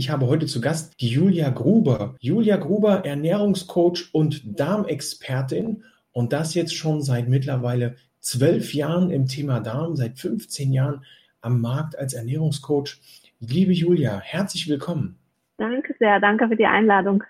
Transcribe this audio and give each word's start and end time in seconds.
Ich 0.00 0.08
habe 0.08 0.28
heute 0.28 0.46
zu 0.46 0.62
Gast 0.62 0.94
die 0.98 1.08
Julia 1.08 1.50
Gruber. 1.50 2.16
Julia 2.20 2.56
Gruber, 2.56 3.04
Ernährungscoach 3.04 4.08
und 4.12 4.58
Darmexpertin 4.58 5.84
und 6.12 6.32
das 6.32 6.54
jetzt 6.54 6.74
schon 6.74 7.02
seit 7.02 7.28
mittlerweile 7.28 7.96
zwölf 8.18 8.72
Jahren 8.72 9.10
im 9.10 9.26
Thema 9.26 9.60
Darm, 9.60 9.96
seit 9.96 10.18
15 10.18 10.72
Jahren 10.72 11.04
am 11.42 11.60
Markt 11.60 11.98
als 11.98 12.14
Ernährungscoach. 12.14 12.96
Liebe 13.40 13.74
Julia, 13.74 14.18
herzlich 14.20 14.70
willkommen. 14.70 15.18
Danke 15.58 15.94
sehr, 15.98 16.18
danke 16.18 16.48
für 16.48 16.56
die 16.56 16.64
Einladung. 16.64 17.22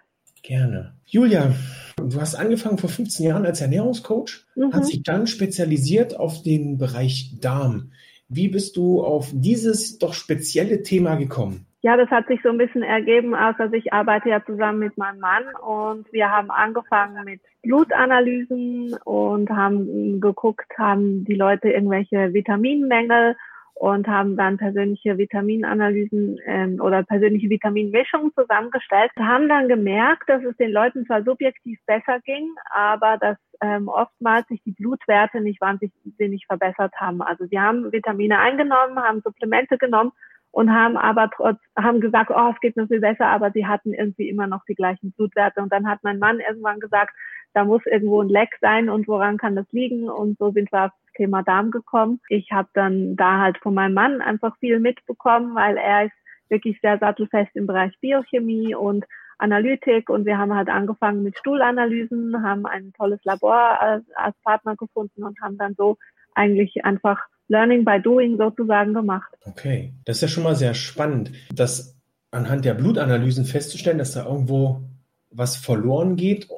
Gerne. 0.44 0.94
Julia, 1.06 1.52
du 1.96 2.20
hast 2.20 2.36
angefangen 2.36 2.78
vor 2.78 2.88
15 2.88 3.26
Jahren 3.26 3.46
als 3.46 3.60
Ernährungscoach, 3.60 4.46
mhm. 4.54 4.72
hast 4.72 4.92
dich 4.92 5.02
dann 5.02 5.26
spezialisiert 5.26 6.16
auf 6.16 6.44
den 6.44 6.78
Bereich 6.78 7.34
Darm. 7.40 7.90
Wie 8.28 8.46
bist 8.46 8.76
du 8.76 9.02
auf 9.02 9.32
dieses 9.34 9.98
doch 9.98 10.14
spezielle 10.14 10.84
Thema 10.84 11.16
gekommen? 11.16 11.66
Ja, 11.82 11.96
das 11.96 12.10
hat 12.10 12.26
sich 12.26 12.40
so 12.42 12.50
ein 12.50 12.58
bisschen 12.58 12.82
ergeben, 12.82 13.34
also 13.34 13.72
ich 13.72 13.90
arbeite 13.90 14.28
ja 14.28 14.44
zusammen 14.44 14.80
mit 14.80 14.98
meinem 14.98 15.18
Mann 15.18 15.44
und 15.66 16.12
wir 16.12 16.30
haben 16.30 16.50
angefangen 16.50 17.24
mit 17.24 17.40
Blutanalysen 17.62 18.98
und 19.04 19.48
haben 19.48 20.20
geguckt, 20.20 20.70
haben 20.76 21.24
die 21.24 21.36
Leute 21.36 21.70
irgendwelche 21.70 22.34
Vitaminmängel 22.34 23.34
und 23.80 24.06
haben 24.08 24.36
dann 24.36 24.58
persönliche 24.58 25.16
Vitaminanalysen 25.16 26.38
ähm, 26.44 26.80
oder 26.82 27.02
persönliche 27.02 27.48
Vitaminmischungen 27.48 28.30
zusammengestellt. 28.34 29.10
Wir 29.16 29.26
haben 29.26 29.48
dann 29.48 29.68
gemerkt, 29.68 30.28
dass 30.28 30.44
es 30.44 30.54
den 30.58 30.72
Leuten 30.72 31.06
zwar 31.06 31.24
subjektiv 31.24 31.78
besser 31.86 32.20
ging, 32.20 32.46
aber 32.70 33.16
dass 33.16 33.38
ähm, 33.62 33.88
oftmals 33.88 34.46
sich 34.48 34.62
die 34.64 34.72
Blutwerte 34.72 35.40
nicht 35.40 35.62
wahnsinnig 35.62 36.44
verbessert 36.46 36.92
haben. 36.96 37.22
Also 37.22 37.46
sie 37.46 37.58
haben 37.58 37.90
Vitamine 37.90 38.38
eingenommen, 38.38 38.98
haben 38.98 39.22
Supplemente 39.22 39.78
genommen 39.78 40.12
und 40.52 40.72
haben 40.72 40.96
aber 40.96 41.30
trotz, 41.34 41.58
haben 41.76 42.00
gesagt, 42.00 42.30
oh, 42.34 42.50
es 42.52 42.60
geht 42.60 42.76
noch 42.76 42.88
viel 42.88 43.00
besser, 43.00 43.26
aber 43.26 43.50
sie 43.52 43.66
hatten 43.66 43.94
irgendwie 43.94 44.28
immer 44.28 44.46
noch 44.46 44.64
die 44.64 44.74
gleichen 44.74 45.12
Blutwerte. 45.12 45.60
Und 45.60 45.72
dann 45.72 45.88
hat 45.88 46.00
mein 46.02 46.18
Mann 46.18 46.40
irgendwann 46.40 46.80
gesagt, 46.80 47.14
da 47.54 47.64
muss 47.64 47.84
irgendwo 47.86 48.22
ein 48.22 48.28
Leck 48.28 48.56
sein 48.60 48.88
und 48.88 49.08
woran 49.08 49.36
kann 49.36 49.56
das 49.56 49.66
liegen? 49.72 50.08
Und 50.08 50.38
so 50.38 50.50
sind 50.50 50.70
wir 50.72 50.86
auf 50.86 50.92
das 51.04 51.12
Thema 51.14 51.42
Darm 51.42 51.70
gekommen. 51.70 52.20
Ich 52.28 52.50
habe 52.52 52.68
dann 52.74 53.16
da 53.16 53.40
halt 53.40 53.58
von 53.58 53.74
meinem 53.74 53.94
Mann 53.94 54.20
einfach 54.20 54.56
viel 54.58 54.80
mitbekommen, 54.80 55.54
weil 55.54 55.76
er 55.76 56.06
ist 56.06 56.14
wirklich 56.48 56.80
sehr 56.80 56.98
sattelfest 56.98 57.54
im 57.54 57.66
Bereich 57.66 57.92
Biochemie 58.00 58.74
und 58.74 59.04
Analytik 59.38 60.10
und 60.10 60.26
wir 60.26 60.36
haben 60.36 60.54
halt 60.54 60.68
angefangen 60.68 61.22
mit 61.22 61.38
Stuhlanalysen, 61.38 62.42
haben 62.42 62.66
ein 62.66 62.92
tolles 62.92 63.24
Labor 63.24 63.80
als, 63.80 64.04
als 64.14 64.36
Partner 64.44 64.76
gefunden 64.76 65.24
und 65.24 65.40
haben 65.40 65.56
dann 65.56 65.74
so 65.76 65.96
eigentlich 66.34 66.84
einfach 66.84 67.26
Learning 67.50 67.84
by 67.84 68.00
Doing 68.00 68.38
sozusagen 68.38 68.94
gemacht. 68.94 69.32
Okay, 69.44 69.92
das 70.04 70.16
ist 70.16 70.22
ja 70.22 70.28
schon 70.28 70.44
mal 70.44 70.54
sehr 70.54 70.74
spannend, 70.74 71.32
dass 71.52 71.96
anhand 72.30 72.64
der 72.64 72.74
Blutanalysen 72.74 73.44
festzustellen, 73.44 73.98
dass 73.98 74.12
da 74.12 74.24
irgendwo 74.24 74.82
was 75.30 75.56
verloren 75.56 76.16
geht, 76.16 76.48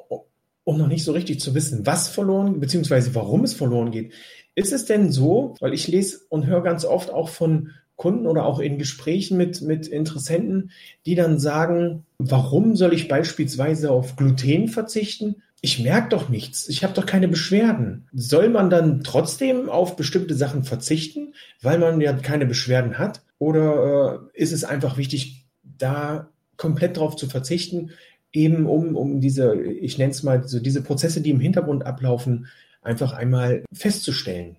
um 0.63 0.77
noch 0.77 0.87
nicht 0.87 1.03
so 1.03 1.11
richtig 1.11 1.39
zu 1.39 1.55
wissen, 1.55 1.85
was 1.85 2.09
verloren, 2.09 2.59
beziehungsweise 2.59 3.15
warum 3.15 3.43
es 3.43 3.53
verloren 3.53 3.91
geht. 3.91 4.13
Ist 4.55 4.71
es 4.71 4.85
denn 4.85 5.11
so, 5.11 5.55
weil 5.59 5.73
ich 5.73 5.87
lese 5.87 6.21
und 6.29 6.45
höre 6.45 6.61
ganz 6.61 6.85
oft 6.85 7.11
auch 7.11 7.29
von 7.29 7.71
Kunden 7.95 8.27
oder 8.27 8.45
auch 8.45 8.59
in 8.59 8.77
Gesprächen 8.77 9.37
mit, 9.37 9.61
mit 9.61 9.87
Interessenten, 9.87 10.71
die 11.05 11.15
dann 11.15 11.39
sagen, 11.39 12.05
warum 12.19 12.75
soll 12.75 12.93
ich 12.93 13.07
beispielsweise 13.07 13.91
auf 13.91 14.15
Gluten 14.15 14.67
verzichten? 14.67 15.41
Ich 15.65 15.81
merke 15.81 16.09
doch 16.09 16.27
nichts, 16.27 16.67
ich 16.67 16.83
habe 16.83 16.93
doch 16.93 17.05
keine 17.05 17.29
Beschwerden. 17.29 18.09
Soll 18.11 18.49
man 18.49 18.69
dann 18.69 19.01
trotzdem 19.01 19.69
auf 19.69 19.95
bestimmte 19.95 20.33
Sachen 20.33 20.63
verzichten, 20.63 21.35
weil 21.61 21.79
man 21.79 22.01
ja 22.01 22.11
keine 22.11 22.45
Beschwerden 22.45 22.99
hat? 22.99 23.21
Oder 23.39 24.29
äh, 24.33 24.41
ist 24.41 24.51
es 24.51 24.65
einfach 24.65 24.97
wichtig, 24.97 25.45
da 25.63 26.27
komplett 26.57 26.97
drauf 26.97 27.15
zu 27.15 27.29
verzichten, 27.29 27.91
eben 28.33 28.65
um, 28.65 28.97
um 28.97 29.21
diese, 29.21 29.55
ich 29.55 29.97
nenne 29.97 30.11
es 30.11 30.21
mal, 30.21 30.43
so 30.43 30.59
diese 30.59 30.83
Prozesse, 30.83 31.21
die 31.21 31.29
im 31.29 31.39
Hintergrund 31.39 31.85
ablaufen, 31.85 32.47
einfach 32.81 33.13
einmal 33.13 33.63
festzustellen? 33.71 34.57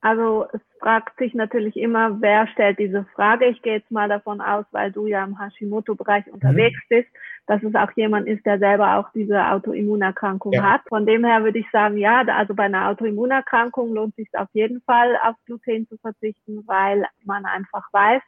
Also 0.00 0.46
es 0.52 0.60
fragt 0.78 1.18
sich 1.18 1.34
natürlich 1.34 1.76
immer, 1.76 2.20
wer 2.20 2.46
stellt 2.46 2.78
diese 2.78 3.04
Frage. 3.16 3.46
Ich 3.46 3.62
gehe 3.62 3.78
jetzt 3.78 3.90
mal 3.90 4.08
davon 4.08 4.40
aus, 4.40 4.64
weil 4.70 4.92
du 4.92 5.08
ja 5.08 5.24
im 5.24 5.40
Hashimoto-Bereich 5.40 6.26
mhm. 6.26 6.34
unterwegs 6.34 6.78
bist, 6.88 7.08
dass 7.50 7.64
es 7.64 7.74
auch 7.74 7.90
jemand 7.96 8.28
ist, 8.28 8.46
der 8.46 8.60
selber 8.60 8.96
auch 8.96 9.10
diese 9.12 9.44
Autoimmunerkrankung 9.44 10.52
ja. 10.52 10.62
hat. 10.62 10.82
Von 10.88 11.04
dem 11.04 11.24
her 11.24 11.42
würde 11.42 11.58
ich 11.58 11.68
sagen, 11.72 11.96
ja, 11.96 12.22
also 12.28 12.54
bei 12.54 12.62
einer 12.62 12.88
Autoimmunerkrankung 12.88 13.92
lohnt 13.92 14.14
sich 14.14 14.28
auf 14.34 14.46
jeden 14.52 14.80
Fall 14.82 15.18
auf 15.24 15.34
Gluten 15.46 15.88
zu 15.88 15.96
verzichten, 15.96 16.62
weil 16.68 17.04
man 17.24 17.44
einfach 17.46 17.88
weiß, 17.90 18.22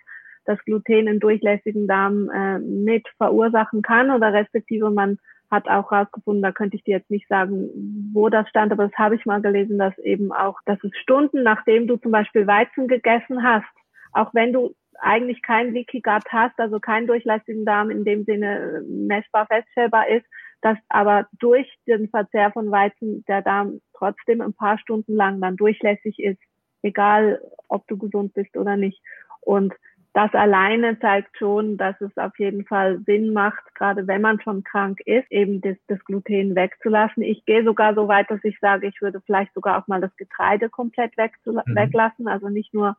dass 0.44 0.58
Gluten 0.64 1.06
im 1.06 1.20
durchlässigen 1.20 1.86
Darm 1.86 2.30
äh, 2.30 2.58
mit 2.58 3.06
verursachen 3.16 3.82
kann 3.82 4.10
oder 4.10 4.32
respektive 4.32 4.90
man 4.90 5.18
hat 5.52 5.68
auch 5.68 5.92
rausgefunden, 5.92 6.42
da 6.42 6.50
könnte 6.50 6.76
ich 6.76 6.82
dir 6.82 6.96
jetzt 6.96 7.10
nicht 7.10 7.28
sagen, 7.28 7.68
wo 8.12 8.28
das 8.28 8.48
stand, 8.48 8.72
aber 8.72 8.88
das 8.88 8.98
habe 8.98 9.14
ich 9.14 9.24
mal 9.24 9.40
gelesen, 9.40 9.78
dass 9.78 9.96
eben 9.98 10.32
auch, 10.32 10.58
dass 10.66 10.82
es 10.82 10.90
Stunden, 10.96 11.44
nachdem 11.44 11.86
du 11.86 11.96
zum 11.96 12.10
Beispiel 12.10 12.48
Weizen 12.48 12.88
gegessen 12.88 13.44
hast, 13.44 13.70
auch 14.12 14.34
wenn 14.34 14.52
du 14.52 14.74
eigentlich 15.02 15.42
kein 15.42 15.72
Leaky 15.72 16.00
Gut 16.00 16.24
hast, 16.30 16.58
also 16.58 16.78
keinen 16.80 17.06
durchlässigen 17.06 17.64
Darm 17.64 17.90
in 17.90 18.04
dem 18.04 18.24
Sinne 18.24 18.82
messbar 18.86 19.46
feststellbar 19.46 20.08
ist, 20.08 20.24
dass 20.60 20.78
aber 20.88 21.26
durch 21.38 21.68
den 21.86 22.08
Verzehr 22.08 22.52
von 22.52 22.70
Weizen 22.70 23.24
der 23.26 23.42
Darm 23.42 23.80
trotzdem 23.94 24.40
ein 24.40 24.54
paar 24.54 24.78
Stunden 24.78 25.14
lang 25.14 25.40
dann 25.40 25.56
durchlässig 25.56 26.18
ist, 26.20 26.40
egal 26.82 27.40
ob 27.68 27.86
du 27.88 27.98
gesund 27.98 28.32
bist 28.34 28.56
oder 28.56 28.76
nicht. 28.76 29.02
Und 29.40 29.74
das 30.14 30.32
alleine 30.34 30.98
zeigt 31.00 31.36
schon, 31.38 31.78
dass 31.78 31.98
es 32.00 32.16
auf 32.16 32.38
jeden 32.38 32.64
Fall 32.66 33.00
Sinn 33.06 33.32
macht, 33.32 33.74
gerade 33.74 34.06
wenn 34.06 34.20
man 34.20 34.40
schon 34.40 34.62
krank 34.62 35.00
ist, 35.06 35.30
eben 35.32 35.60
das, 35.62 35.76
das 35.88 36.04
Gluten 36.04 36.54
wegzulassen. 36.54 37.22
Ich 37.22 37.44
gehe 37.46 37.64
sogar 37.64 37.94
so 37.94 38.08
weit, 38.08 38.30
dass 38.30 38.44
ich 38.44 38.58
sage, 38.60 38.86
ich 38.86 39.00
würde 39.00 39.22
vielleicht 39.22 39.54
sogar 39.54 39.82
auch 39.82 39.88
mal 39.88 40.00
das 40.00 40.14
Getreide 40.16 40.68
komplett 40.68 41.16
mhm. 41.16 41.60
weglassen, 41.74 42.28
also 42.28 42.50
nicht 42.50 42.74
nur 42.74 42.94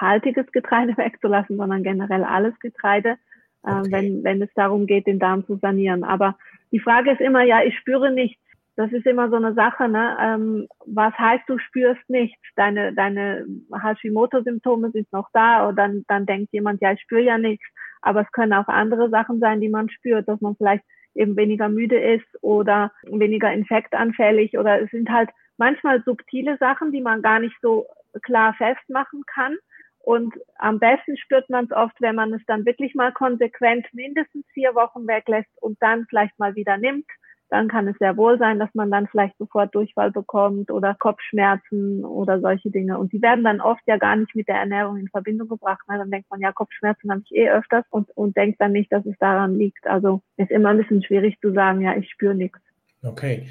glutenhaltiges 0.00 0.50
Getreide 0.52 0.96
wegzulassen, 0.96 1.56
sondern 1.56 1.82
generell 1.82 2.24
alles 2.24 2.58
Getreide, 2.60 3.16
äh, 3.64 3.70
okay. 3.70 3.88
äh, 3.88 3.92
wenn, 3.92 4.24
wenn 4.24 4.42
es 4.42 4.50
darum 4.54 4.86
geht, 4.86 5.06
den 5.06 5.18
Darm 5.18 5.46
zu 5.46 5.56
sanieren. 5.56 6.04
Aber 6.04 6.36
die 6.72 6.80
Frage 6.80 7.12
ist 7.12 7.20
immer, 7.20 7.42
ja, 7.42 7.62
ich 7.62 7.76
spüre 7.78 8.10
nichts 8.10 8.40
das 8.76 8.92
ist 8.92 9.04
immer 9.04 9.28
so 9.28 9.36
eine 9.36 9.52
Sache, 9.52 9.88
ne? 9.88 10.16
Ähm, 10.18 10.66
was 10.86 11.12
heißt, 11.18 11.44
du 11.48 11.58
spürst 11.58 12.08
nichts? 12.08 12.40
Deine, 12.56 12.94
deine 12.94 13.44
Hashimoto-Symptome 13.74 14.90
sind 14.92 15.12
noch 15.12 15.28
da 15.34 15.68
und 15.68 15.76
dann, 15.76 16.04
dann 16.08 16.24
denkt 16.24 16.50
jemand, 16.52 16.80
ja, 16.80 16.92
ich 16.92 17.00
spüre 17.02 17.20
ja 17.20 17.36
nichts. 17.36 17.66
Aber 18.00 18.22
es 18.22 18.32
können 18.32 18.54
auch 18.54 18.68
andere 18.68 19.10
Sachen 19.10 19.38
sein, 19.38 19.60
die 19.60 19.68
man 19.68 19.90
spürt, 19.90 20.26
dass 20.28 20.40
man 20.40 20.56
vielleicht 20.56 20.82
eben 21.14 21.36
weniger 21.36 21.68
müde 21.68 22.00
ist 22.00 22.24
oder 22.40 22.90
weniger 23.02 23.52
infektanfällig 23.52 24.56
oder 24.56 24.80
es 24.80 24.90
sind 24.92 25.10
halt 25.10 25.28
manchmal 25.58 26.02
subtile 26.04 26.56
Sachen, 26.56 26.90
die 26.90 27.02
man 27.02 27.20
gar 27.20 27.40
nicht 27.40 27.56
so 27.60 27.84
klar 28.22 28.54
festmachen 28.54 29.24
kann. 29.26 29.58
Und 30.02 30.34
am 30.56 30.78
besten 30.78 31.16
spürt 31.16 31.48
man 31.50 31.66
es 31.66 31.72
oft, 31.72 32.00
wenn 32.00 32.14
man 32.14 32.32
es 32.32 32.42
dann 32.46 32.64
wirklich 32.64 32.94
mal 32.94 33.12
konsequent 33.12 33.86
mindestens 33.92 34.46
vier 34.52 34.74
Wochen 34.74 35.06
weglässt 35.06 35.50
und 35.60 35.80
dann 35.80 36.06
vielleicht 36.08 36.38
mal 36.38 36.54
wieder 36.54 36.78
nimmt 36.78 37.06
dann 37.50 37.68
kann 37.68 37.88
es 37.88 37.96
sehr 37.98 38.16
wohl 38.16 38.38
sein, 38.38 38.58
dass 38.58 38.70
man 38.74 38.90
dann 38.90 39.08
vielleicht 39.08 39.36
sofort 39.38 39.74
Durchfall 39.74 40.12
bekommt 40.12 40.70
oder 40.70 40.94
Kopfschmerzen 40.94 42.04
oder 42.04 42.40
solche 42.40 42.70
Dinge. 42.70 42.96
Und 42.98 43.12
die 43.12 43.20
werden 43.20 43.44
dann 43.44 43.60
oft 43.60 43.82
ja 43.86 43.96
gar 43.96 44.16
nicht 44.16 44.34
mit 44.34 44.48
der 44.48 44.56
Ernährung 44.56 44.96
in 44.96 45.08
Verbindung 45.08 45.48
gebracht. 45.48 45.80
Ne? 45.88 45.98
Dann 45.98 46.10
denkt 46.10 46.30
man, 46.30 46.40
ja, 46.40 46.52
Kopfschmerzen 46.52 47.10
habe 47.10 47.22
ich 47.24 47.36
eh 47.36 47.50
öfters 47.50 47.84
und, 47.90 48.08
und 48.16 48.36
denkt 48.36 48.60
dann 48.60 48.72
nicht, 48.72 48.90
dass 48.92 49.04
es 49.04 49.16
daran 49.18 49.58
liegt. 49.58 49.86
Also 49.86 50.22
ist 50.36 50.50
immer 50.50 50.70
ein 50.70 50.78
bisschen 50.78 51.02
schwierig 51.02 51.38
zu 51.40 51.52
sagen, 51.52 51.80
ja, 51.80 51.96
ich 51.96 52.08
spüre 52.10 52.34
nichts. 52.34 52.58
Okay. 53.02 53.48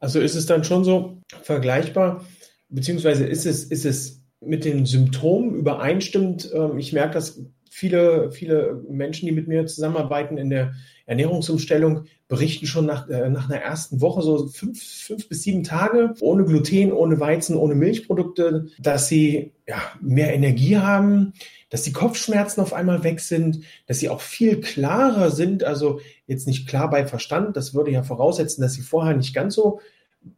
Also 0.00 0.18
ist 0.18 0.34
es 0.34 0.46
dann 0.46 0.64
schon 0.64 0.82
so 0.82 1.18
vergleichbar, 1.42 2.24
beziehungsweise 2.70 3.26
ist 3.26 3.44
es, 3.44 3.64
ist 3.64 3.84
es 3.84 4.21
mit 4.44 4.64
den 4.64 4.86
Symptomen 4.86 5.54
übereinstimmend? 5.54 6.50
Ähm, 6.54 6.78
ich 6.78 6.92
merke, 6.92 7.14
dass 7.14 7.40
viele, 7.70 8.30
viele 8.32 8.82
Menschen, 8.88 9.26
die 9.26 9.32
mit 9.32 9.48
mir 9.48 9.66
zusammenarbeiten 9.66 10.36
in 10.36 10.50
der 10.50 10.74
Ernährungsumstellung, 11.06 12.04
berichten 12.28 12.66
schon 12.66 12.86
nach, 12.86 13.08
äh, 13.08 13.28
nach 13.28 13.48
einer 13.48 13.60
ersten 13.60 14.00
Woche, 14.00 14.22
so 14.22 14.46
fünf, 14.46 14.82
fünf 14.82 15.28
bis 15.28 15.42
sieben 15.42 15.64
Tage, 15.64 16.14
ohne 16.20 16.44
Gluten, 16.44 16.92
ohne 16.92 17.18
Weizen, 17.18 17.56
ohne 17.56 17.74
Milchprodukte, 17.74 18.68
dass 18.78 19.08
sie 19.08 19.52
ja, 19.66 19.80
mehr 20.00 20.34
Energie 20.34 20.76
haben, 20.76 21.32
dass 21.70 21.82
die 21.82 21.92
Kopfschmerzen 21.92 22.60
auf 22.60 22.72
einmal 22.72 23.04
weg 23.04 23.20
sind, 23.20 23.64
dass 23.86 24.00
sie 24.00 24.08
auch 24.08 24.20
viel 24.20 24.60
klarer 24.60 25.30
sind, 25.30 25.64
also 25.64 26.00
jetzt 26.26 26.46
nicht 26.46 26.68
klar 26.68 26.90
bei 26.90 27.06
Verstand, 27.06 27.56
das 27.56 27.74
würde 27.74 27.90
ja 27.90 28.02
voraussetzen, 28.02 28.62
dass 28.62 28.74
sie 28.74 28.82
vorher 28.82 29.16
nicht 29.16 29.34
ganz 29.34 29.54
so 29.54 29.80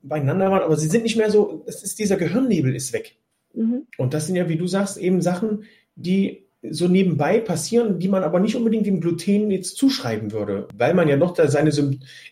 beieinander 0.03 0.51
waren, 0.51 0.63
aber 0.63 0.77
sie 0.77 0.89
sind 0.89 1.03
nicht 1.03 1.17
mehr 1.17 1.31
so, 1.31 1.65
es 1.67 1.83
ist 1.83 1.99
dieser 1.99 2.17
Gehirnnebel 2.17 2.75
ist 2.75 2.93
weg. 2.93 3.17
Mhm. 3.55 3.87
Und 3.99 4.15
das 4.15 4.27
sind 4.27 4.37
ja, 4.37 4.49
wie 4.49 4.57
du 4.57 4.67
sagst, 4.67 4.99
eben 4.99 5.23
Sachen, 5.23 5.65
die 5.95 6.45
so 6.71 6.89
nebenbei 6.89 7.41
passieren, 7.41 7.99
die 7.99 8.09
man 8.09 8.23
aber 8.23 8.41
nicht 8.41 8.57
unbedingt 8.57 8.87
dem 8.87 9.01
Gluten 9.01 9.51
jetzt 9.51 9.77
zuschreiben 9.77 10.33
würde, 10.33 10.69
weil 10.75 10.95
man 10.95 11.09
ja 11.09 11.17
noch 11.17 11.35
da 11.35 11.49
seine 11.49 11.71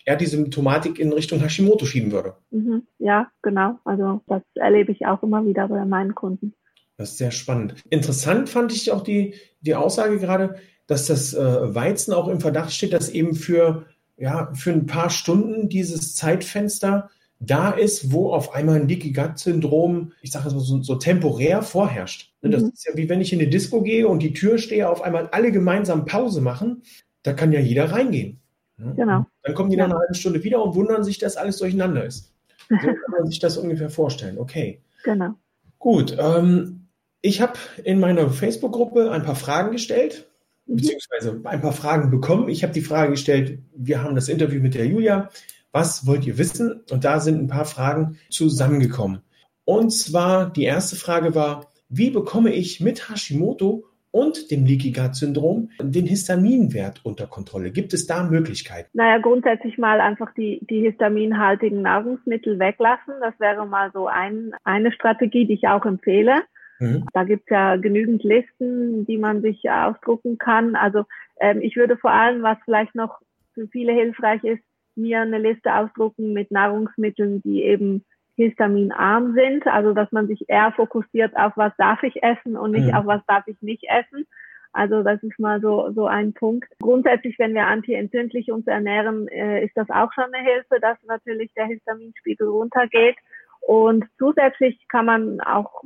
eher 0.05 0.17
die 0.17 0.27
Symptomatik 0.27 0.99
in 0.99 1.13
Richtung 1.13 1.41
Hashimoto 1.41 1.85
schieben 1.85 2.13
würde. 2.13 2.35
Mhm. 2.51 2.83
Ja, 2.99 3.31
genau. 3.43 3.79
Also 3.85 4.23
das 4.27 4.43
erlebe 4.55 4.93
ich 4.93 5.07
auch 5.07 5.23
immer 5.23 5.45
wieder 5.45 5.69
bei 5.69 5.85
meinen 5.85 6.15
Kunden. 6.15 6.55
Das 6.97 7.11
ist 7.11 7.19
sehr 7.19 7.31
spannend. 7.31 7.75
Interessant 7.91 8.49
fand 8.49 8.73
ich 8.73 8.91
auch 8.93 9.03
die, 9.03 9.35
die 9.61 9.75
Aussage 9.75 10.19
gerade, 10.19 10.57
dass 10.87 11.07
das 11.07 11.35
äh, 11.35 11.75
Weizen 11.75 12.13
auch 12.13 12.29
im 12.29 12.41
Verdacht 12.41 12.73
steht, 12.73 12.93
dass 12.93 13.09
eben 13.11 13.35
für, 13.35 13.87
ja, 14.17 14.53
für 14.55 14.73
ein 14.73 14.87
paar 14.87 15.11
Stunden 15.11 15.69
dieses 15.69 16.15
Zeitfenster 16.15 17.11
da 17.45 17.71
ist, 17.71 18.13
wo 18.13 18.33
auf 18.33 18.55
einmal 18.55 18.81
ein 18.81 18.89
Leaky 18.89 19.13
Gut 19.13 19.39
Syndrom, 19.39 20.13
ich 20.23 20.31
sage 20.31 20.51
so, 20.51 20.83
so 20.83 20.95
temporär 20.95 21.63
vorherrscht. 21.63 22.33
Ne, 22.41 22.51
das 22.51 22.63
mhm. 22.63 22.71
ist 22.71 22.87
ja 22.87 22.97
wie 22.97 23.09
wenn 23.09 23.21
ich 23.21 23.33
in 23.33 23.41
eine 23.41 23.49
Disco 23.49 23.83
gehe 23.83 24.07
und 24.07 24.23
die 24.23 24.33
Tür 24.33 24.59
stehe, 24.59 24.89
auf 24.89 25.03
einmal 25.03 25.29
alle 25.29 25.51
gemeinsam 25.51 26.05
Pause 26.05 26.41
machen, 26.41 26.83
da 27.23 27.33
kann 27.33 27.53
ja 27.53 27.61
jeder 27.61 27.91
reingehen. 27.91 28.39
Genau. 28.79 29.27
Dann 29.43 29.55
kommen 29.55 29.71
die 29.71 29.77
nach 29.77 29.87
einer 29.87 29.99
halben 29.99 30.15
Stunde 30.15 30.43
wieder 30.43 30.63
und 30.63 30.75
wundern 30.75 31.05
sich, 31.05 31.19
dass 31.19 31.37
alles 31.37 31.59
durcheinander 31.59 32.05
ist. 32.05 32.33
So 32.69 32.77
kann 32.77 32.97
man 33.19 33.27
sich 33.27 33.39
das 33.39 33.57
ungefähr 33.57 33.91
vorstellen. 33.91 34.39
Okay. 34.39 34.81
Genau. 35.05 35.35
Gut. 35.79 36.17
Ähm, 36.19 36.87
ich 37.21 37.41
habe 37.41 37.55
in 37.85 38.01
meiner 38.01 38.29
Facebook-Gruppe 38.31 39.11
ein 39.11 39.23
paar 39.23 39.37
Fragen 39.37 39.73
gestellt, 39.73 40.29
mhm. 40.67 40.77
beziehungsweise 40.77 41.41
ein 41.45 41.61
paar 41.61 41.73
Fragen 41.73 42.11
bekommen. 42.11 42.49
Ich 42.49 42.63
habe 42.63 42.73
die 42.73 42.81
Frage 42.83 43.13
gestellt, 43.13 43.59
wir 43.75 44.03
haben 44.03 44.15
das 44.15 44.29
Interview 44.29 44.61
mit 44.61 44.75
der 44.75 44.87
Julia 44.87 45.29
was 45.73 46.07
wollt 46.07 46.27
ihr 46.27 46.39
wissen? 46.39 46.83
Und 46.91 47.05
da 47.05 47.19
sind 47.21 47.43
ein 47.43 47.49
paar 47.49 47.65
Fragen 47.65 48.19
zusammengekommen. 48.31 49.23
Und 49.65 49.91
zwar 49.91 50.51
die 50.51 50.65
erste 50.65 50.97
Frage 50.97 51.35
war, 51.35 51.67
wie 51.89 52.11
bekomme 52.11 52.53
ich 52.53 52.81
mit 52.81 53.09
Hashimoto 53.09 53.85
und 54.11 54.51
dem 54.51 54.67
Leaky 54.67 54.93
Gut 54.93 55.15
Syndrom 55.15 55.71
den 55.81 56.07
Histaminwert 56.07 57.01
unter 57.05 57.27
Kontrolle? 57.27 57.71
Gibt 57.71 57.95
es 57.95 58.07
da 58.07 58.25
Möglichkeiten? 58.25 58.91
Naja, 58.93 59.19
grundsätzlich 59.19 59.79
mal 59.79 60.01
einfach 60.01 60.33
die, 60.35 60.61
die 60.69 60.81
histaminhaltigen 60.83 61.83
Nahrungsmittel 61.83 62.59
weglassen. 62.59 63.15
Das 63.21 63.39
wäre 63.41 63.67
mal 63.67 63.91
so 63.93 64.07
ein, 64.07 64.53
eine 64.65 64.93
Strategie, 64.93 65.47
die 65.47 65.55
ich 65.55 65.69
auch 65.69 65.85
empfehle. 65.85 66.43
Mhm. 66.79 67.07
Da 67.13 67.25
gibt's 67.25 67.49
ja 67.49 67.77
genügend 67.77 68.23
Listen, 68.25 69.07
die 69.07 69.19
man 69.19 69.41
sich 69.41 69.71
ausdrucken 69.71 70.39
kann. 70.39 70.75
Also 70.77 71.05
ähm, 71.41 71.61
ich 71.63 71.77
würde 71.77 71.97
vor 71.97 72.11
allem, 72.11 72.43
was 72.43 72.59
vielleicht 72.65 72.95
noch 72.95 73.21
für 73.55 73.69
viele 73.69 73.93
hilfreich 73.93 74.43
ist, 74.45 74.63
mir 74.97 75.21
eine 75.21 75.39
Liste 75.39 75.75
ausdrucken 75.75 76.33
mit 76.33 76.51
Nahrungsmitteln, 76.51 77.43
die 77.43 77.63
eben 77.63 78.05
histaminarm 78.37 79.35
sind, 79.35 79.67
also 79.67 79.93
dass 79.93 80.11
man 80.11 80.27
sich 80.27 80.49
eher 80.49 80.73
fokussiert 80.73 81.37
auf 81.37 81.53
was 81.57 81.73
darf 81.77 82.03
ich 82.03 82.23
essen 82.23 82.57
und 82.57 82.73
nicht 82.73 82.89
mhm. 82.89 82.95
auf 82.95 83.07
was 83.07 83.21
darf 83.27 83.47
ich 83.47 83.61
nicht 83.61 83.85
essen. 83.89 84.27
Also 84.73 85.03
das 85.03 85.23
ist 85.23 85.39
mal 85.39 85.61
so, 85.61 85.93
so 85.95 86.07
ein 86.07 86.33
Punkt. 86.33 86.73
Grundsätzlich, 86.81 87.39
wenn 87.39 87.55
wir 87.55 87.67
antientzündlich 87.67 88.51
uns 88.51 88.67
ernähren, 88.67 89.29
äh, 89.29 89.65
ist 89.65 89.77
das 89.77 89.91
auch 89.91 90.11
schon 90.15 90.33
eine 90.33 90.43
Hilfe, 90.43 90.81
dass 90.81 90.97
natürlich 91.05 91.53
der 91.55 91.67
Histaminspiegel 91.67 92.49
runtergeht. 92.49 93.17
Und 93.61 94.07
zusätzlich 94.19 94.79
kann 94.89 95.07
man 95.07 95.41
auch 95.41 95.85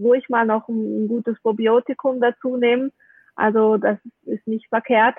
ruhig 0.00 0.28
mal 0.28 0.46
noch 0.46 0.68
ein, 0.68 1.04
ein 1.04 1.08
gutes 1.08 1.40
Probiotikum 1.42 2.20
dazu 2.20 2.56
nehmen. 2.56 2.92
Also 3.34 3.78
das 3.78 3.98
ist 4.22 4.46
nicht 4.46 4.68
verkehrt. 4.68 5.16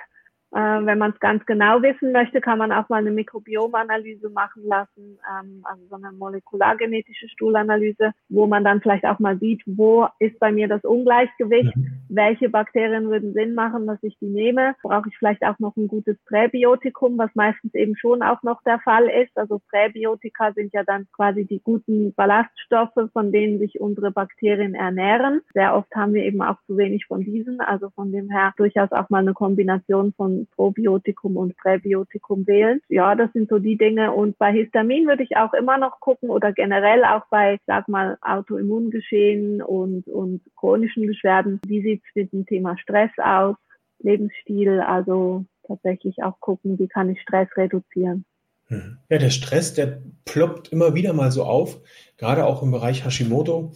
Äh, 0.53 0.85
wenn 0.85 0.97
man 0.97 1.11
es 1.11 1.19
ganz 1.21 1.45
genau 1.45 1.81
wissen 1.81 2.11
möchte, 2.11 2.41
kann 2.41 2.57
man 2.57 2.73
auch 2.73 2.89
mal 2.89 2.97
eine 2.97 3.11
Mikrobiomanalyse 3.11 4.29
machen 4.29 4.63
lassen, 4.65 5.17
ähm, 5.29 5.61
also 5.63 5.81
so 5.89 5.95
eine 5.95 6.11
molekulargenetische 6.11 7.29
Stuhlanalyse, 7.29 8.11
wo 8.27 8.47
man 8.47 8.65
dann 8.65 8.81
vielleicht 8.81 9.05
auch 9.05 9.19
mal 9.19 9.37
sieht, 9.39 9.61
wo 9.65 10.07
ist 10.19 10.37
bei 10.39 10.51
mir 10.51 10.67
das 10.67 10.83
Ungleichgewicht, 10.83 11.73
mhm. 11.75 12.01
welche 12.09 12.49
Bakterien 12.49 13.09
würden 13.09 13.31
Sinn 13.33 13.53
machen, 13.53 13.87
dass 13.87 14.03
ich 14.03 14.17
die 14.19 14.27
nehme. 14.27 14.75
Brauche 14.83 15.07
ich 15.07 15.17
vielleicht 15.17 15.41
auch 15.43 15.57
noch 15.59 15.77
ein 15.77 15.87
gutes 15.87 16.17
Präbiotikum, 16.25 17.17
was 17.17 17.33
meistens 17.33 17.73
eben 17.73 17.95
schon 17.95 18.21
auch 18.21 18.43
noch 18.43 18.61
der 18.63 18.79
Fall 18.79 19.07
ist. 19.07 19.31
Also 19.37 19.61
Präbiotika 19.69 20.51
sind 20.51 20.73
ja 20.73 20.83
dann 20.83 21.07
quasi 21.15 21.45
die 21.45 21.61
guten 21.63 22.13
Ballaststoffe, 22.13 23.09
von 23.13 23.31
denen 23.31 23.59
sich 23.59 23.79
unsere 23.79 24.11
Bakterien 24.11 24.75
ernähren. 24.75 25.41
Sehr 25.53 25.75
oft 25.77 25.95
haben 25.95 26.13
wir 26.13 26.25
eben 26.25 26.41
auch 26.41 26.57
zu 26.67 26.75
wenig 26.75 27.05
von 27.05 27.23
diesen, 27.23 27.61
also 27.61 27.89
von 27.91 28.11
dem 28.11 28.29
her 28.29 28.53
durchaus 28.57 28.91
auch 28.91 29.09
mal 29.09 29.19
eine 29.19 29.33
Kombination 29.33 30.11
von 30.11 30.40
Probiotikum 30.51 31.37
und 31.37 31.55
Präbiotikum 31.57 32.47
wählen. 32.47 32.81
Ja, 32.89 33.15
das 33.15 33.31
sind 33.33 33.49
so 33.49 33.59
die 33.59 33.77
Dinge. 33.77 34.11
Und 34.11 34.37
bei 34.37 34.51
Histamin 34.51 35.07
würde 35.07 35.23
ich 35.23 35.37
auch 35.37 35.53
immer 35.53 35.77
noch 35.77 35.99
gucken 35.99 36.29
oder 36.29 36.51
generell 36.51 37.03
auch 37.03 37.25
bei, 37.29 37.59
sag 37.67 37.87
mal, 37.87 38.17
Autoimmungeschehen 38.21 39.61
und, 39.61 40.07
und 40.07 40.41
chronischen 40.55 41.07
Beschwerden. 41.07 41.59
Wie 41.65 41.81
sieht's 41.81 42.05
mit 42.15 42.31
dem 42.33 42.45
Thema 42.45 42.77
Stress 42.77 43.11
aus? 43.17 43.55
Lebensstil, 43.99 44.79
also 44.79 45.45
tatsächlich 45.67 46.23
auch 46.23 46.39
gucken, 46.39 46.79
wie 46.79 46.87
kann 46.87 47.09
ich 47.09 47.21
Stress 47.21 47.47
reduzieren. 47.55 48.25
Hm. 48.67 48.97
Ja, 49.09 49.17
der 49.17 49.29
Stress, 49.29 49.73
der 49.73 50.01
ploppt 50.25 50.71
immer 50.71 50.95
wieder 50.95 51.13
mal 51.13 51.31
so 51.31 51.43
auf, 51.43 51.81
gerade 52.17 52.45
auch 52.45 52.63
im 52.63 52.71
Bereich 52.71 53.05
Hashimoto. 53.05 53.73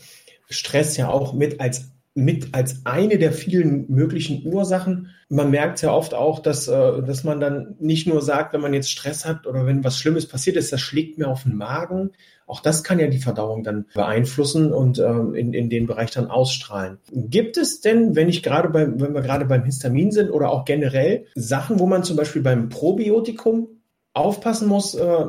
Stress 0.49 0.95
ja 0.97 1.09
auch 1.09 1.33
mit 1.33 1.59
als 1.59 1.94
mit 2.17 2.55
als 2.55 2.85
eine 2.85 3.17
der 3.17 3.33
vielen 3.33 3.91
möglichen 3.91 4.47
Ursachen. 4.47 5.09
Man 5.27 5.51
merkt 5.51 5.81
ja 5.81 5.91
oft 5.91 6.13
auch, 6.13 6.39
dass, 6.39 6.69
äh, 6.69 7.03
dass 7.03 7.25
man 7.25 7.41
dann 7.41 7.75
nicht 7.79 8.07
nur 8.07 8.21
sagt, 8.21 8.53
wenn 8.53 8.61
man 8.61 8.73
jetzt 8.73 8.89
Stress 8.89 9.25
hat 9.25 9.45
oder 9.45 9.65
wenn 9.65 9.83
was 9.83 9.99
Schlimmes 9.99 10.25
passiert 10.25 10.55
ist, 10.55 10.71
das 10.71 10.79
schlägt 10.79 11.17
mir 11.17 11.27
auf 11.27 11.43
den 11.43 11.57
Magen. 11.57 12.11
Auch 12.47 12.61
das 12.61 12.83
kann 12.85 12.99
ja 12.99 13.07
die 13.07 13.19
Verdauung 13.19 13.63
dann 13.63 13.87
beeinflussen 13.93 14.71
und 14.71 14.97
ähm, 14.99 15.35
in, 15.35 15.53
in 15.53 15.69
den 15.69 15.87
Bereich 15.87 16.11
dann 16.11 16.27
ausstrahlen. 16.27 16.99
Gibt 17.11 17.57
es 17.57 17.81
denn, 17.81 18.15
wenn 18.15 18.29
ich 18.29 18.43
gerade 18.43 18.69
beim, 18.69 19.01
wenn 19.01 19.13
wir 19.13 19.21
gerade 19.21 19.45
beim 19.45 19.65
Histamin 19.65 20.11
sind 20.11 20.31
oder 20.31 20.51
auch 20.51 20.63
generell 20.63 21.25
Sachen, 21.35 21.79
wo 21.79 21.85
man 21.85 22.03
zum 22.03 22.15
Beispiel 22.15 22.41
beim 22.41 22.69
Probiotikum 22.69 23.67
aufpassen 24.13 24.69
muss, 24.69 24.95
äh, 24.95 25.25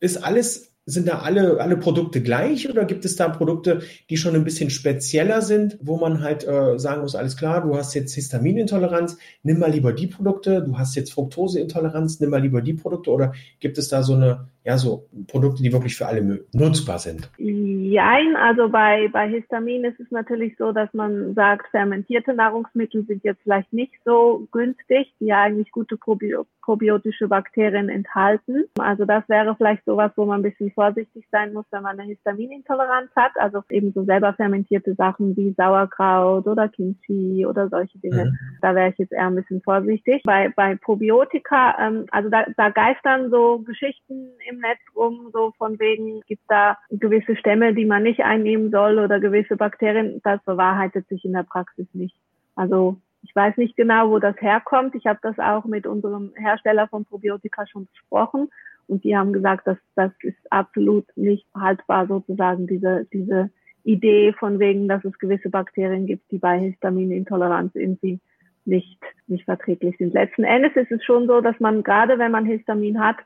ist 0.00 0.24
alles 0.24 0.75
sind 0.88 1.08
da 1.08 1.18
alle, 1.18 1.60
alle 1.60 1.76
Produkte 1.76 2.22
gleich 2.22 2.70
oder 2.70 2.84
gibt 2.84 3.04
es 3.04 3.16
da 3.16 3.28
Produkte, 3.28 3.82
die 4.08 4.16
schon 4.16 4.36
ein 4.36 4.44
bisschen 4.44 4.70
spezieller 4.70 5.42
sind, 5.42 5.78
wo 5.82 5.98
man 5.98 6.22
halt 6.22 6.46
äh, 6.46 6.78
sagen 6.78 7.02
muss, 7.02 7.16
alles 7.16 7.36
klar, 7.36 7.62
du 7.62 7.76
hast 7.76 7.92
jetzt 7.94 8.14
Histaminintoleranz, 8.14 9.18
nimm 9.42 9.58
mal 9.58 9.70
lieber 9.70 9.92
die 9.92 10.06
Produkte, 10.06 10.62
du 10.62 10.78
hast 10.78 10.94
jetzt 10.94 11.12
Fructoseintoleranz, 11.12 12.20
nimm 12.20 12.30
mal 12.30 12.40
lieber 12.40 12.62
die 12.62 12.74
Produkte 12.74 13.10
oder 13.10 13.34
gibt 13.58 13.78
es 13.78 13.88
da 13.88 14.04
so 14.04 14.14
eine, 14.14 14.48
ja, 14.66 14.76
so 14.76 15.06
Produkte, 15.28 15.62
die 15.62 15.72
wirklich 15.72 15.96
für 15.96 16.06
alle 16.06 16.44
nutzbar 16.52 16.98
sind? 16.98 17.30
Jein, 17.38 18.34
also 18.34 18.68
bei, 18.68 19.08
bei 19.12 19.28
Histamin 19.28 19.84
ist 19.84 20.00
es 20.00 20.10
natürlich 20.10 20.56
so, 20.58 20.72
dass 20.72 20.92
man 20.92 21.34
sagt, 21.34 21.68
fermentierte 21.70 22.34
Nahrungsmittel 22.34 23.04
sind 23.06 23.22
jetzt 23.22 23.42
vielleicht 23.44 23.72
nicht 23.72 23.92
so 24.04 24.48
günstig, 24.50 25.14
die 25.20 25.26
ja 25.26 25.42
eigentlich 25.42 25.70
gute 25.70 25.96
Probi 25.96 26.34
probiotische 26.66 27.28
Bakterien 27.28 27.88
enthalten. 27.88 28.64
Also 28.76 29.04
das 29.04 29.22
wäre 29.28 29.54
vielleicht 29.54 29.84
sowas, 29.84 30.10
wo 30.16 30.24
man 30.24 30.40
ein 30.40 30.42
bisschen 30.42 30.72
vorsichtig 30.72 31.24
sein 31.30 31.52
muss, 31.52 31.64
wenn 31.70 31.84
man 31.84 31.96
eine 31.96 32.10
Histaminintoleranz 32.10 33.08
hat. 33.14 33.30
Also 33.36 33.62
eben 33.70 33.92
so 33.92 34.02
selber 34.02 34.34
fermentierte 34.34 34.96
Sachen 34.96 35.36
wie 35.36 35.54
Sauerkraut 35.56 36.44
oder 36.48 36.68
Kimchi 36.68 37.46
oder 37.46 37.68
solche 37.68 37.98
Dinge. 38.00 38.24
Mhm. 38.24 38.38
Da 38.62 38.74
wäre 38.74 38.90
ich 38.90 38.98
jetzt 38.98 39.12
eher 39.12 39.28
ein 39.28 39.36
bisschen 39.36 39.62
vorsichtig. 39.62 40.22
Bei, 40.24 40.52
bei 40.56 40.74
Probiotika, 40.74 41.76
ähm, 41.80 42.06
also 42.10 42.30
da, 42.30 42.46
da 42.56 42.70
geistern 42.70 43.30
so 43.30 43.60
Geschichten 43.60 44.30
im 44.50 44.55
Netz 44.60 44.80
rum, 44.94 45.30
so 45.32 45.52
von 45.58 45.78
wegen, 45.78 46.20
gibt 46.26 46.42
da 46.48 46.78
gewisse 46.90 47.36
Stämme, 47.36 47.74
die 47.74 47.84
man 47.84 48.02
nicht 48.02 48.20
einnehmen 48.20 48.70
soll 48.70 48.98
oder 48.98 49.20
gewisse 49.20 49.56
Bakterien. 49.56 50.20
Das 50.24 50.42
bewahrheitet 50.44 51.08
sich 51.08 51.24
in 51.24 51.32
der 51.32 51.44
Praxis 51.44 51.86
nicht. 51.92 52.16
Also 52.54 52.96
ich 53.22 53.34
weiß 53.34 53.56
nicht 53.56 53.76
genau, 53.76 54.10
wo 54.10 54.18
das 54.18 54.40
herkommt. 54.40 54.94
Ich 54.94 55.06
habe 55.06 55.18
das 55.22 55.38
auch 55.38 55.64
mit 55.64 55.86
unserem 55.86 56.32
Hersteller 56.36 56.86
von 56.88 57.04
Probiotika 57.04 57.66
schon 57.66 57.86
besprochen 57.86 58.48
und 58.88 59.04
die 59.04 59.16
haben 59.16 59.32
gesagt, 59.32 59.66
dass 59.66 59.78
das 59.94 60.12
ist 60.22 60.38
absolut 60.50 61.04
nicht 61.16 61.46
haltbar 61.54 62.06
sozusagen 62.06 62.66
diese 62.66 63.06
diese 63.12 63.50
Idee 63.84 64.32
von 64.32 64.58
wegen, 64.58 64.88
dass 64.88 65.04
es 65.04 65.18
gewisse 65.18 65.50
Bakterien 65.50 66.06
gibt, 66.06 66.30
die 66.30 66.38
bei 66.38 66.58
Histaminintoleranz 66.58 67.74
irgendwie 67.74 68.20
nicht 68.64 69.00
nicht 69.26 69.44
verträglich 69.44 69.96
sind. 69.98 70.14
Letzten 70.14 70.44
Endes 70.44 70.76
ist 70.76 70.90
es 70.90 71.04
schon 71.04 71.26
so, 71.26 71.40
dass 71.40 71.58
man 71.60 71.82
gerade 71.82 72.18
wenn 72.18 72.32
man 72.32 72.46
Histamin 72.46 73.00
hat, 73.00 73.16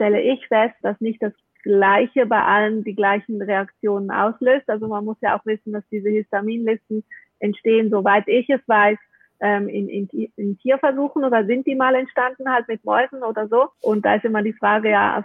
stelle 0.00 0.22
ich 0.22 0.46
fest, 0.48 0.74
dass 0.80 0.98
nicht 1.00 1.22
das 1.22 1.34
Gleiche 1.62 2.24
bei 2.24 2.42
allen 2.42 2.84
die 2.84 2.94
gleichen 2.94 3.42
Reaktionen 3.42 4.10
auslöst. 4.10 4.68
Also 4.70 4.88
man 4.88 5.04
muss 5.04 5.18
ja 5.20 5.38
auch 5.38 5.44
wissen, 5.44 5.72
dass 5.72 5.84
diese 5.90 6.08
Histaminlisten 6.08 7.04
entstehen, 7.38 7.90
soweit 7.90 8.26
ich 8.26 8.48
es 8.48 8.60
weiß, 8.66 8.98
ähm, 9.40 9.68
in, 9.68 9.88
in, 9.88 10.08
in 10.36 10.58
Tierversuchen 10.58 11.24
oder 11.24 11.44
sind 11.44 11.66
die 11.66 11.74
mal 11.74 11.94
entstanden 11.94 12.50
halt 12.50 12.66
mit 12.68 12.84
Mäusen 12.84 13.22
oder 13.22 13.46
so? 13.48 13.68
Und 13.82 14.06
da 14.06 14.14
ist 14.14 14.24
immer 14.24 14.42
die 14.42 14.54
Frage, 14.54 14.90
ja, 14.90 15.24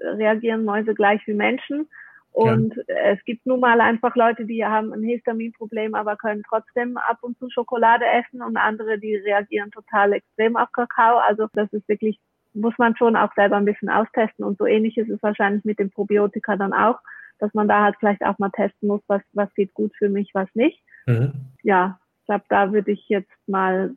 reagieren 0.00 0.64
Mäuse 0.64 0.94
gleich 0.94 1.20
wie 1.26 1.34
Menschen? 1.34 1.88
Und 2.32 2.74
ja. 2.88 2.94
es 3.12 3.24
gibt 3.24 3.46
nun 3.46 3.60
mal 3.60 3.80
einfach 3.80 4.16
Leute, 4.16 4.44
die 4.44 4.64
haben 4.64 4.92
ein 4.92 5.04
Histaminproblem, 5.04 5.94
aber 5.94 6.16
können 6.16 6.42
trotzdem 6.48 6.96
ab 6.96 7.18
und 7.20 7.38
zu 7.38 7.48
Schokolade 7.48 8.04
essen 8.06 8.42
und 8.42 8.56
andere, 8.56 8.98
die 8.98 9.16
reagieren 9.16 9.70
total 9.70 10.14
extrem 10.14 10.56
auf 10.56 10.72
Kakao. 10.72 11.18
Also 11.18 11.46
das 11.52 11.72
ist 11.72 11.88
wirklich, 11.88 12.18
muss 12.54 12.74
man 12.78 12.96
schon 12.96 13.16
auch 13.16 13.32
selber 13.34 13.56
ein 13.56 13.64
bisschen 13.64 13.88
austesten. 13.88 14.44
Und 14.44 14.58
so 14.58 14.66
ähnlich 14.66 14.96
ist 14.96 15.10
es 15.10 15.22
wahrscheinlich 15.22 15.64
mit 15.64 15.78
dem 15.78 15.90
Probiotika 15.90 16.56
dann 16.56 16.72
auch, 16.72 16.98
dass 17.38 17.52
man 17.54 17.68
da 17.68 17.82
halt 17.82 17.96
vielleicht 17.98 18.24
auch 18.24 18.38
mal 18.38 18.50
testen 18.50 18.88
muss, 18.88 19.02
was, 19.08 19.22
was 19.32 19.52
geht 19.54 19.74
gut 19.74 19.92
für 19.96 20.08
mich, 20.08 20.30
was 20.34 20.48
nicht. 20.54 20.82
Mhm. 21.06 21.32
Ja, 21.62 21.98
ich 22.20 22.26
glaube, 22.26 22.44
da 22.48 22.72
würde 22.72 22.92
ich 22.92 23.08
jetzt 23.08 23.30
mal 23.46 23.94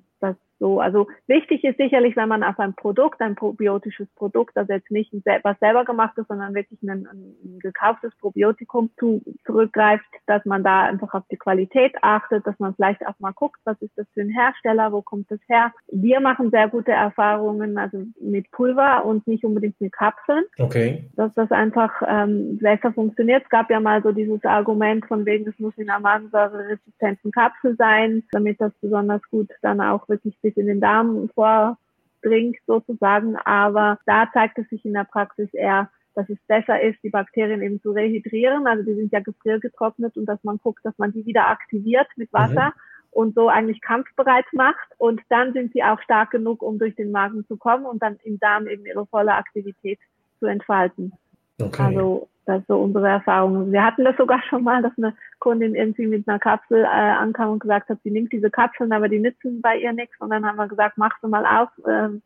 so, 0.59 0.79
also 0.79 1.07
wichtig 1.27 1.63
ist 1.63 1.77
sicherlich, 1.77 2.15
wenn 2.15 2.29
man 2.29 2.43
auf 2.43 2.59
ein 2.59 2.73
Produkt, 2.73 3.21
ein 3.21 3.35
probiotisches 3.35 4.07
Produkt, 4.15 4.57
also 4.57 4.73
jetzt 4.73 4.89
nicht 4.89 5.13
was 5.43 5.59
selber 5.59 5.85
gemacht 5.85 6.17
ist, 6.17 6.27
sondern 6.27 6.55
wirklich 6.55 6.81
ein, 6.81 7.07
ein 7.07 7.59
gekauftes 7.59 8.15
Probiotikum 8.19 8.89
zu, 8.99 9.21
zurückgreift, 9.45 10.05
dass 10.25 10.43
man 10.45 10.63
da 10.63 10.83
einfach 10.83 11.13
auf 11.13 11.23
die 11.29 11.37
Qualität 11.37 11.93
achtet, 12.01 12.45
dass 12.47 12.57
man 12.59 12.73
vielleicht 12.75 13.05
auch 13.05 13.19
mal 13.19 13.33
guckt, 13.33 13.59
was 13.65 13.79
ist 13.81 13.95
das 13.95 14.07
für 14.13 14.21
ein 14.21 14.29
Hersteller, 14.29 14.91
wo 14.91 15.01
kommt 15.01 15.29
das 15.29 15.39
her. 15.47 15.71
Wir 15.91 16.19
machen 16.19 16.49
sehr 16.49 16.67
gute 16.67 16.91
Erfahrungen, 16.91 17.77
also 17.77 18.03
mit 18.19 18.49
Pulver 18.51 19.05
und 19.05 19.27
nicht 19.27 19.43
unbedingt 19.43 19.79
mit 19.79 19.93
Kapseln. 19.93 20.45
Okay. 20.57 21.09
Dass 21.15 21.33
das 21.35 21.51
einfach 21.51 22.01
ähm, 22.07 22.57
besser 22.57 22.91
funktioniert. 22.93 23.43
Es 23.43 23.49
gab 23.49 23.69
ja 23.69 23.79
mal 23.79 24.01
so 24.01 24.11
dieses 24.11 24.43
Argument 24.43 25.05
von 25.05 25.25
wegen, 25.25 25.47
es 25.47 25.59
muss 25.59 25.77
in 25.77 25.89
einer 25.89 25.99
magensäureresistenten 25.99 27.31
Kapsel 27.31 27.75
sein, 27.77 28.23
damit 28.31 28.59
das 28.59 28.73
besonders 28.81 29.21
gut 29.29 29.49
dann 29.61 29.81
auch 29.81 30.07
wirklich 30.09 30.37
sich 30.47 30.57
in 30.57 30.67
den 30.67 30.81
Darm 30.81 31.29
vordringt 31.33 32.57
sozusagen. 32.65 33.35
Aber 33.37 33.99
da 34.05 34.29
zeigt 34.33 34.57
es 34.57 34.69
sich 34.69 34.83
in 34.85 34.93
der 34.93 35.05
Praxis 35.05 35.53
eher, 35.53 35.89
dass 36.15 36.29
es 36.29 36.37
besser 36.47 36.81
ist, 36.81 36.97
die 37.03 37.09
Bakterien 37.09 37.61
eben 37.61 37.81
zu 37.81 37.91
rehydrieren. 37.91 38.65
Also 38.67 38.83
die 38.83 38.95
sind 38.95 39.11
ja 39.11 39.19
gefriergetrocknet 39.19 40.17
und 40.17 40.25
dass 40.25 40.43
man 40.43 40.57
guckt, 40.57 40.83
dass 40.83 40.97
man 40.97 41.11
die 41.13 41.25
wieder 41.25 41.47
aktiviert 41.47 42.07
mit 42.15 42.31
Wasser. 42.33 42.73
Mhm 42.75 42.81
und 43.17 43.33
so 43.33 43.49
eigentlich 43.49 43.81
kampfbereit 43.81 44.45
macht. 44.51 44.89
Und 44.99 45.21
dann 45.29 45.51
sind 45.53 45.73
sie 45.73 45.83
auch 45.83 45.99
stark 46.01 46.29
genug, 46.29 46.61
um 46.61 46.77
durch 46.77 46.95
den 46.95 47.11
Magen 47.11 47.45
zu 47.47 47.57
kommen 47.57 47.87
und 47.87 48.01
dann 48.03 48.17
im 48.23 48.39
Darm 48.39 48.67
eben 48.67 48.85
ihre 48.85 49.07
volle 49.07 49.33
Aktivität 49.33 49.99
zu 50.39 50.45
entfalten. 50.45 51.13
Okay. 51.59 51.81
Also 51.81 52.27
das 52.47 52.61
ist 52.61 52.67
so 52.67 52.77
unsere 52.77 53.09
Erfahrung. 53.09 53.71
Wir 53.73 53.83
hatten 53.83 54.05
das 54.05 54.15
sogar 54.15 54.41
schon 54.43 54.63
mal, 54.63 54.81
dass 54.81 54.93
eine 54.97 55.13
Kundin 55.39 55.75
irgendwie 55.75 56.07
mit 56.07 56.27
einer 56.27 56.39
Kapsel 56.39 56.83
äh, 56.83 56.87
ankam 56.87 57.51
und 57.51 57.59
gesagt 57.59 57.89
hat, 57.89 57.99
sie 58.03 58.11
nimmt 58.11 58.31
diese 58.31 58.49
Kapseln, 58.49 58.93
aber 58.93 59.09
die 59.09 59.19
nützen 59.19 59.61
bei 59.61 59.77
ihr 59.77 59.91
nichts. 59.91 60.15
Und 60.19 60.29
dann 60.29 60.45
haben 60.45 60.55
wir 60.55 60.67
gesagt, 60.67 60.97
mach 60.97 61.19
sie 61.21 61.27
mal 61.27 61.45
auf, 61.45 61.69
ähm, 61.85 62.21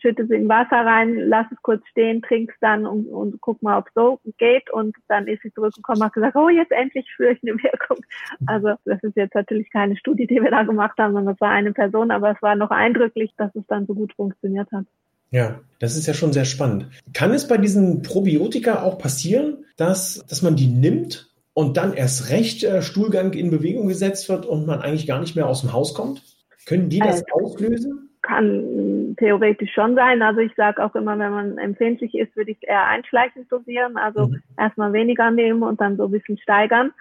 schütte 0.00 0.26
sie 0.26 0.36
in 0.36 0.48
Wasser 0.48 0.86
rein, 0.86 1.16
lass 1.28 1.46
es 1.50 1.60
kurz 1.62 1.86
stehen, 1.88 2.22
trink's 2.22 2.54
dann 2.60 2.86
und, 2.86 3.06
und 3.08 3.40
guck 3.40 3.60
mal, 3.60 3.78
ob 3.78 3.88
es 3.88 3.94
so 3.94 4.20
geht. 4.38 4.70
Und 4.70 4.96
dann 5.08 5.26
ist 5.26 5.42
sie 5.42 5.52
zurückgekommen 5.52 5.98
und 5.98 6.06
hat 6.06 6.14
gesagt, 6.14 6.36
oh, 6.36 6.48
jetzt 6.48 6.72
endlich 6.72 7.08
spüre 7.10 7.32
ich 7.32 7.42
eine 7.42 7.60
Wirkung. 7.62 7.98
Also 8.46 8.74
das 8.84 9.02
ist 9.02 9.16
jetzt 9.16 9.34
natürlich 9.34 9.70
keine 9.72 9.96
Studie, 9.96 10.28
die 10.28 10.40
wir 10.40 10.52
da 10.52 10.62
gemacht 10.62 10.96
haben, 10.98 11.14
sondern 11.14 11.34
das 11.34 11.40
war 11.40 11.50
eine 11.50 11.72
Person, 11.72 12.12
aber 12.12 12.30
es 12.30 12.42
war 12.42 12.54
noch 12.54 12.70
eindrücklich, 12.70 13.32
dass 13.36 13.54
es 13.56 13.66
dann 13.66 13.86
so 13.86 13.94
gut 13.94 14.12
funktioniert 14.14 14.70
hat. 14.70 14.86
Ja, 15.30 15.60
das 15.78 15.96
ist 15.96 16.06
ja 16.06 16.14
schon 16.14 16.32
sehr 16.32 16.44
spannend. 16.44 16.88
Kann 17.12 17.32
es 17.32 17.46
bei 17.46 17.58
diesen 17.58 18.02
Probiotika 18.02 18.82
auch 18.82 18.98
passieren, 18.98 19.64
dass, 19.76 20.24
dass 20.28 20.42
man 20.42 20.56
die 20.56 20.66
nimmt 20.66 21.30
und 21.52 21.76
dann 21.76 21.92
erst 21.92 22.30
recht 22.30 22.64
äh, 22.64 22.82
Stuhlgang 22.82 23.32
in 23.32 23.50
Bewegung 23.50 23.88
gesetzt 23.88 24.28
wird 24.28 24.46
und 24.46 24.66
man 24.66 24.80
eigentlich 24.80 25.06
gar 25.06 25.20
nicht 25.20 25.36
mehr 25.36 25.48
aus 25.48 25.60
dem 25.60 25.72
Haus 25.72 25.94
kommt? 25.94 26.22
Können 26.66 26.88
die 26.88 26.98
das 26.98 27.24
also, 27.24 27.46
auslösen? 27.46 28.10
Kann 28.22 29.14
theoretisch 29.18 29.72
schon 29.72 29.94
sein. 29.94 30.22
Also 30.22 30.40
ich 30.40 30.52
sage 30.56 30.84
auch 30.84 30.94
immer, 30.94 31.18
wenn 31.18 31.30
man 31.30 31.58
empfindlich 31.58 32.14
ist, 32.14 32.34
würde 32.36 32.50
ich 32.50 32.58
eher 32.62 32.86
einschleichend 32.86 33.50
dosieren. 33.50 33.96
Also 33.96 34.28
mhm. 34.28 34.42
erstmal 34.58 34.92
weniger 34.92 35.30
nehmen 35.30 35.62
und 35.62 35.80
dann 35.80 35.96
so 35.96 36.04
ein 36.04 36.10
bisschen 36.10 36.38
steigern 36.38 36.92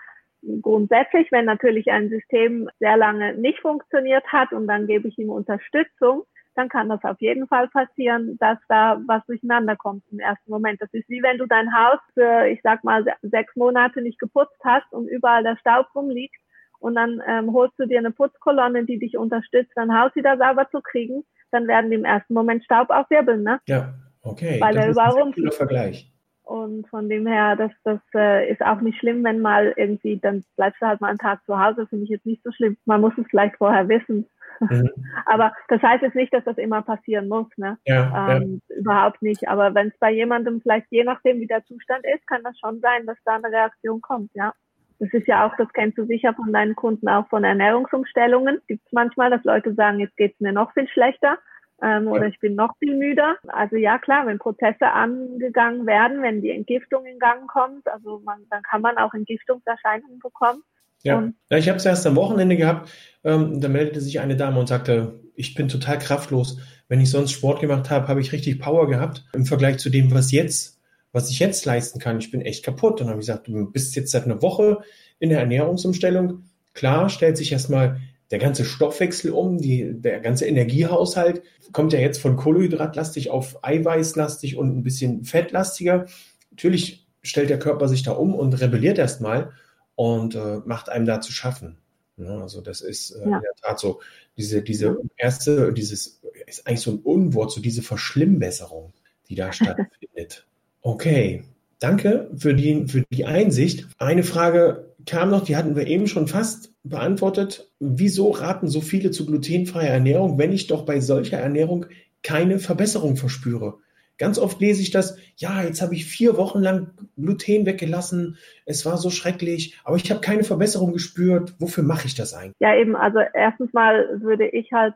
grundsätzlich, 0.61 1.31
wenn 1.31 1.45
natürlich 1.45 1.89
ein 1.91 2.09
System 2.09 2.69
sehr 2.79 2.97
lange 2.97 3.33
nicht 3.35 3.59
funktioniert 3.59 4.25
hat 4.27 4.53
und 4.53 4.67
dann 4.67 4.87
gebe 4.87 5.07
ich 5.07 5.17
ihm 5.17 5.29
Unterstützung, 5.29 6.23
dann 6.57 6.69
kann 6.69 6.89
das 6.89 7.03
auf 7.03 7.21
jeden 7.21 7.47
Fall 7.47 7.67
passieren, 7.67 8.37
dass 8.39 8.57
da 8.67 8.99
was 9.05 9.25
durcheinander 9.27 9.75
kommt 9.75 10.03
im 10.11 10.19
ersten 10.19 10.49
Moment. 10.49 10.81
Das 10.81 10.91
ist 10.91 11.07
wie 11.07 11.21
wenn 11.21 11.37
du 11.37 11.45
dein 11.45 11.73
Haus 11.73 11.99
für, 12.13 12.47
ich 12.47 12.59
sag 12.63 12.83
mal, 12.83 13.05
sechs 13.21 13.55
Monate 13.55 14.01
nicht 14.01 14.19
geputzt 14.19 14.59
hast 14.63 14.91
und 14.91 15.07
überall 15.07 15.43
der 15.43 15.57
Staub 15.57 15.87
rumliegt 15.93 16.35
und 16.79 16.95
dann 16.95 17.21
ähm, 17.27 17.53
holst 17.53 17.77
du 17.77 17.85
dir 17.85 17.99
eine 17.99 18.11
Putzkolonne, 18.11 18.85
die 18.85 18.99
dich 18.99 19.17
unterstützt, 19.17 19.71
dein 19.75 19.97
Haus 19.97 20.15
wieder 20.15 20.37
sauber 20.37 20.67
zu 20.69 20.81
kriegen, 20.81 21.23
dann 21.51 21.67
werden 21.67 21.91
die 21.91 21.97
im 21.97 22.05
ersten 22.05 22.33
Moment 22.33 22.63
Staub 22.63 22.89
aufwirbeln, 22.89 23.43
ne? 23.43 23.59
Ja, 23.67 23.93
okay. 24.21 24.59
Weil 24.59 24.73
das 24.73 24.83
der 24.83 24.91
überall 24.91 25.11
rumfliegt. 25.11 25.53
Vergleich. 25.53 26.11
Und 26.47 26.87
von 26.87 27.09
dem 27.09 27.27
her, 27.27 27.57
das, 27.57 27.71
das 27.83 27.99
äh, 28.15 28.49
ist 28.49 28.61
auch 28.61 28.79
nicht 28.79 28.97
schlimm, 28.99 29.21
wenn 29.25 29.41
mal 29.41 29.73
irgendwie, 29.75 30.17
dann 30.17 30.45
bleibst 30.55 30.81
du 30.81 30.87
halt 30.87 31.01
mal 31.01 31.09
einen 31.09 31.17
Tag 31.17 31.43
zu 31.45 31.61
Hause, 31.61 31.85
finde 31.87 32.05
ich 32.05 32.09
jetzt 32.09 32.25
nicht 32.25 32.41
so 32.41 32.53
schlimm. 32.53 32.77
Man 32.85 33.01
muss 33.01 33.11
es 33.17 33.25
vielleicht 33.29 33.57
vorher 33.57 33.89
wissen. 33.89 34.25
Mhm. 34.61 34.89
Aber 35.25 35.51
das 35.67 35.81
heißt 35.81 36.03
jetzt 36.03 36.15
nicht, 36.15 36.33
dass 36.33 36.45
das 36.45 36.57
immer 36.57 36.81
passieren 36.83 37.27
muss, 37.27 37.47
ne? 37.57 37.77
Ja, 37.83 38.37
ähm, 38.37 38.61
ja. 38.69 38.75
Überhaupt 38.77 39.21
nicht. 39.21 39.45
Aber 39.49 39.75
wenn 39.75 39.89
es 39.89 39.97
bei 39.99 40.09
jemandem 40.13 40.61
vielleicht 40.61 40.87
je 40.89 41.03
nachdem, 41.03 41.41
wie 41.41 41.47
der 41.47 41.65
Zustand 41.65 42.05
ist, 42.15 42.25
kann 42.27 42.43
das 42.43 42.57
schon 42.59 42.79
sein, 42.79 43.05
dass 43.05 43.17
da 43.25 43.35
eine 43.35 43.51
Reaktion 43.51 43.99
kommt, 43.99 44.31
ja. 44.33 44.53
Das 44.99 45.11
ist 45.11 45.27
ja 45.27 45.45
auch, 45.45 45.55
das 45.57 45.67
kennst 45.73 45.97
du 45.97 46.05
sicher 46.05 46.33
von 46.33 46.53
deinen 46.53 46.75
Kunden 46.75 47.09
auch 47.09 47.27
von 47.27 47.43
Ernährungsumstellungen. 47.43 48.61
Gibt 48.69 48.85
es 48.85 48.91
manchmal, 48.93 49.29
dass 49.29 49.43
Leute 49.43 49.73
sagen, 49.73 49.99
jetzt 49.99 50.15
geht's 50.15 50.39
mir 50.39 50.53
noch 50.53 50.71
viel 50.71 50.87
schlechter 50.87 51.39
ähm, 51.83 52.07
oder 52.07 52.27
ich 52.27 52.39
bin 52.39 52.55
noch 52.55 52.75
viel 52.79 52.95
müder. 52.95 53.35
Also 53.47 53.75
ja 53.75 53.99
klar, 53.99 54.25
wenn 54.25 54.39
Prozesse 54.39 54.87
angegangen 54.87 55.85
werden, 55.85 56.23
wenn 56.23 56.41
die 56.41 56.51
Entgiftung 56.51 57.05
in 57.05 57.19
Gang 57.19 57.47
kommt, 57.47 57.87
also 57.87 58.21
man, 58.25 58.39
dann 58.49 58.63
kann 58.63 58.81
man 58.81 58.97
auch 58.97 59.13
Entgiftungserscheinungen 59.13 60.19
bekommen. 60.19 60.63
Ja, 61.03 61.31
ja 61.49 61.57
ich 61.57 61.69
habe 61.69 61.77
es 61.77 61.85
erst 61.85 62.07
am 62.07 62.15
Wochenende 62.15 62.57
gehabt. 62.57 62.89
Ähm, 63.23 63.61
da 63.61 63.69
meldete 63.69 64.01
sich 64.01 64.19
eine 64.19 64.35
Dame 64.35 64.59
und 64.59 64.67
sagte, 64.67 65.19
ich 65.35 65.53
bin 65.53 65.67
total 65.67 65.99
kraftlos. 65.99 66.59
Wenn 66.87 67.01
ich 67.01 67.11
sonst 67.11 67.31
Sport 67.31 67.61
gemacht 67.61 67.89
habe, 67.89 68.07
habe 68.07 68.21
ich 68.21 68.31
richtig 68.31 68.59
Power 68.59 68.87
gehabt 68.87 69.25
im 69.33 69.45
Vergleich 69.45 69.77
zu 69.77 69.89
dem, 69.89 70.11
was 70.11 70.31
jetzt, 70.31 70.81
was 71.11 71.29
ich 71.29 71.39
jetzt 71.39 71.65
leisten 71.65 71.99
kann. 71.99 72.17
Ich 72.17 72.31
bin 72.31 72.41
echt 72.41 72.65
kaputt. 72.65 72.93
Und 72.93 73.01
dann 73.01 73.09
habe 73.09 73.19
ich 73.21 73.27
gesagt, 73.27 73.47
du 73.47 73.71
bist 73.71 73.95
jetzt 73.95 74.11
seit 74.11 74.25
einer 74.25 74.41
Woche 74.41 74.79
in 75.19 75.29
der 75.29 75.39
Ernährungsumstellung. 75.39 76.43
Klar, 76.73 77.09
stellt 77.09 77.37
sich 77.37 77.51
erstmal 77.51 77.99
der 78.31 78.39
ganze 78.39 78.65
Stoffwechsel 78.65 79.31
um, 79.31 79.57
die, 79.57 79.93
der 79.93 80.19
ganze 80.19 80.45
Energiehaushalt 80.45 81.41
kommt 81.71 81.93
ja 81.93 81.99
jetzt 81.99 82.19
von 82.19 82.35
Kohlenhydratlastig 82.35 83.29
auf 83.29 83.63
Eiweißlastig 83.63 84.57
und 84.57 84.77
ein 84.77 84.83
bisschen 84.83 85.23
fettlastiger. 85.23 86.07
Natürlich 86.51 87.07
stellt 87.21 87.49
der 87.49 87.59
Körper 87.59 87.87
sich 87.87 88.03
da 88.03 88.11
um 88.11 88.35
und 88.35 88.53
rebelliert 88.59 88.97
erstmal 88.97 89.51
und 89.95 90.35
äh, 90.35 90.59
macht 90.65 90.89
einem 90.89 91.05
da 91.05 91.21
zu 91.21 91.31
schaffen. 91.31 91.77
Ja, 92.17 92.39
also 92.41 92.61
das 92.61 92.81
ist 92.81 93.11
äh, 93.11 93.19
ja. 93.19 93.37
in 93.37 93.41
der 93.41 93.53
Tat 93.61 93.79
so, 93.79 94.01
diese, 94.37 94.61
diese 94.61 94.97
erste, 95.15 95.71
dieses 95.71 96.21
ist 96.47 96.67
eigentlich 96.67 96.81
so 96.81 96.91
ein 96.91 96.99
Unwort, 96.99 97.51
so 97.51 97.61
diese 97.61 97.81
Verschlimmbesserung, 97.81 98.93
die 99.29 99.35
da 99.35 99.53
stattfindet. 99.53 100.45
Okay, 100.81 101.43
danke 101.79 102.31
für 102.35 102.53
die, 102.53 102.87
für 102.87 103.03
die 103.11 103.25
Einsicht. 103.25 103.87
Eine 103.99 104.23
Frage 104.23 104.95
kam 105.07 105.29
noch, 105.29 105.43
die 105.43 105.55
hatten 105.55 105.75
wir 105.75 105.87
eben 105.87 106.07
schon 106.07 106.27
fast 106.27 106.73
beantwortet. 106.83 107.71
Wieso 107.79 108.29
raten 108.29 108.67
so 108.67 108.81
viele 108.81 109.11
zu 109.11 109.25
glutenfreier 109.25 109.89
Ernährung, 109.89 110.37
wenn 110.37 110.51
ich 110.51 110.67
doch 110.67 110.85
bei 110.85 110.99
solcher 110.99 111.37
Ernährung 111.37 111.85
keine 112.23 112.59
Verbesserung 112.59 113.15
verspüre? 113.15 113.79
Ganz 114.17 114.39
oft 114.39 114.59
lese 114.59 114.81
ich 114.81 114.89
das, 114.89 115.17
ja, 115.35 115.61
jetzt 115.61 115.81
habe 115.81 115.93
ich 115.93 116.05
vier 116.05 116.37
Wochen 116.37 116.59
lang 116.59 116.89
Gluten 117.15 117.67
weggelassen, 117.67 118.37
es 118.65 118.83
war 118.83 118.97
so 118.97 119.11
schrecklich, 119.11 119.79
aber 119.83 119.95
ich 119.95 120.09
habe 120.09 120.21
keine 120.21 120.43
Verbesserung 120.43 120.91
gespürt. 120.91 121.53
Wofür 121.59 121.83
mache 121.83 122.07
ich 122.07 122.15
das 122.15 122.33
eigentlich? 122.33 122.55
Ja, 122.59 122.75
eben, 122.75 122.95
also 122.95 123.19
erstens 123.33 123.71
mal 123.73 124.19
würde 124.21 124.47
ich 124.47 124.71
halt 124.71 124.95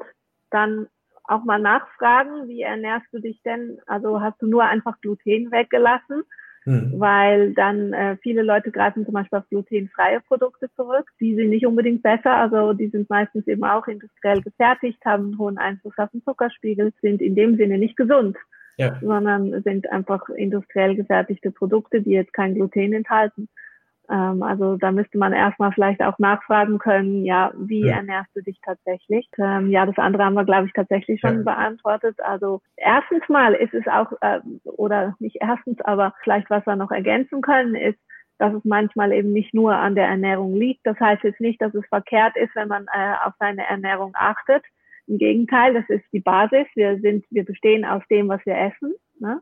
dann 0.49 0.87
auch 1.23 1.43
mal 1.43 1.59
nachfragen, 1.59 2.47
wie 2.47 2.61
ernährst 2.61 3.05
du 3.11 3.19
dich 3.19 3.41
denn? 3.43 3.79
Also 3.85 4.21
hast 4.21 4.41
du 4.41 4.47
nur 4.47 4.63
einfach 4.63 4.99
Gluten 5.01 5.51
weggelassen? 5.51 6.23
Hm. 6.63 6.93
Weil 6.97 7.53
dann 7.53 7.91
äh, 7.93 8.17
viele 8.21 8.43
Leute 8.43 8.71
greifen 8.71 9.03
zum 9.05 9.15
Beispiel 9.15 9.39
auf 9.39 9.49
glutenfreie 9.49 10.19
Produkte 10.21 10.69
zurück. 10.75 11.09
Die 11.19 11.35
sind 11.35 11.49
nicht 11.49 11.65
unbedingt 11.65 12.03
besser, 12.03 12.35
also 12.35 12.73
die 12.73 12.89
sind 12.89 13.09
meistens 13.09 13.47
eben 13.47 13.63
auch 13.63 13.87
industriell 13.87 14.41
gefertigt, 14.41 14.99
haben 15.03 15.25
einen 15.25 15.37
hohen 15.39 15.57
Einfluss 15.57 15.97
auf 15.97 16.11
den 16.11 16.23
Zuckerspiegel, 16.23 16.93
sind 17.01 17.21
in 17.21 17.35
dem 17.35 17.57
Sinne 17.57 17.77
nicht 17.77 17.97
gesund 17.97 18.37
ja. 18.81 18.97
sondern 19.01 19.61
sind 19.63 19.89
einfach 19.91 20.27
industriell 20.29 20.95
gefertigte 20.95 21.51
Produkte, 21.51 22.01
die 22.01 22.11
jetzt 22.11 22.33
kein 22.33 22.55
Gluten 22.55 22.93
enthalten. 22.93 23.47
Ähm, 24.11 24.43
also 24.43 24.75
da 24.75 24.91
müsste 24.91 25.17
man 25.17 25.31
erstmal 25.31 25.71
vielleicht 25.71 26.01
auch 26.01 26.19
nachfragen 26.19 26.79
können, 26.79 27.23
ja, 27.23 27.53
wie 27.55 27.85
ja. 27.85 27.95
ernährst 27.95 28.29
du 28.35 28.41
dich 28.41 28.59
tatsächlich? 28.61 29.27
Ähm, 29.37 29.69
ja, 29.69 29.85
das 29.85 29.97
andere 29.97 30.25
haben 30.25 30.33
wir, 30.33 30.43
glaube 30.43 30.67
ich, 30.67 30.73
tatsächlich 30.73 31.21
schon 31.21 31.37
ja. 31.37 31.43
beantwortet. 31.43 32.19
Also 32.21 32.61
erstens 32.75 33.27
mal 33.29 33.53
ist 33.53 33.73
es 33.73 33.87
auch, 33.87 34.11
äh, 34.19 34.41
oder 34.65 35.15
nicht 35.19 35.37
erstens, 35.39 35.79
aber 35.81 36.13
vielleicht 36.23 36.49
was 36.49 36.65
wir 36.65 36.75
noch 36.75 36.91
ergänzen 36.91 37.41
können, 37.41 37.75
ist, 37.75 37.99
dass 38.37 38.53
es 38.53 38.65
manchmal 38.65 39.13
eben 39.13 39.31
nicht 39.31 39.53
nur 39.53 39.75
an 39.75 39.95
der 39.95 40.07
Ernährung 40.07 40.55
liegt. 40.55 40.81
Das 40.83 40.99
heißt 40.99 41.23
jetzt 41.23 41.39
nicht, 41.39 41.61
dass 41.61 41.73
es 41.73 41.85
verkehrt 41.87 42.35
ist, 42.35 42.53
wenn 42.55 42.67
man 42.67 42.87
äh, 42.93 43.13
auf 43.23 43.33
seine 43.39 43.65
Ernährung 43.65 44.11
achtet. 44.15 44.63
Im 45.07 45.19
Gegenteil, 45.19 45.73
das 45.73 45.87
ist 45.87 46.05
die 46.11 46.19
Basis. 46.19 46.67
Wir 46.75 46.99
sind, 46.99 47.25
wir 47.29 47.45
bestehen 47.45 47.85
aus 47.85 48.03
dem, 48.09 48.27
was 48.27 48.45
wir 48.45 48.57
essen. 48.57 48.93
Ne? 49.19 49.41